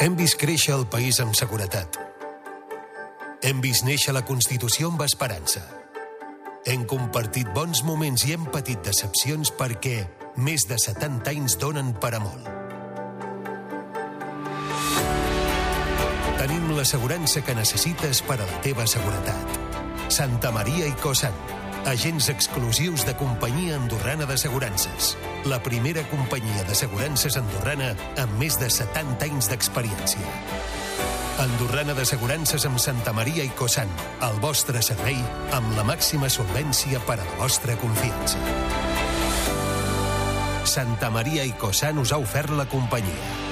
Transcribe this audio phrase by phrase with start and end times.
[0.00, 1.98] Hem vist créixer el país amb seguretat.
[3.44, 5.60] Hem vist néixer la Constitució amb esperança.
[6.64, 9.98] Hem compartit bons moments i hem patit decepcions perquè
[10.40, 12.48] més de 70 anys donen per a molt.
[16.40, 19.58] Tenim l'assegurança que necessites per a la teva seguretat.
[20.08, 25.16] Santa Maria i Cosant, agents exclusius de companyia andorrana d'assegurances.
[25.48, 30.24] La primera companyia d'assegurances andorrana amb més de 70 anys d'experiència.
[31.40, 33.92] Andorrana d'assegurances amb Santa Maria i Cosant,
[34.26, 35.16] el vostre servei
[35.56, 38.42] amb la màxima solvència per a la vostra confiança.
[40.68, 43.49] Santa Maria i Cosant us ha ofert la companyia.